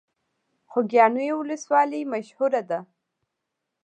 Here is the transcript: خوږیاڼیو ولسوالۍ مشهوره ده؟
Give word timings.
خوږیاڼیو 0.71 1.35
ولسوالۍ 1.41 2.01
مشهوره 2.13 2.61
ده؟ 2.69 2.79